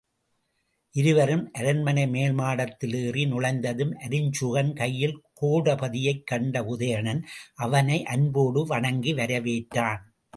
இருவரும் 0.91 1.49
அரண்மனை 1.53 2.03
மேல்மாடத்தில் 2.05 2.95
ஏறி 2.95 3.25
நுழைந்ததும், 3.25 3.91
அருஞ்சுகன் 3.99 4.73
கையில் 4.73 5.21
கோடபதியைக் 5.41 6.23
கண்ட 6.23 6.61
உதயணன், 6.61 7.21
அவனை 7.55 8.03
அன்போடு 8.05 8.65
வணங்கி 8.65 9.13
வரவேற்றான். 9.13 10.01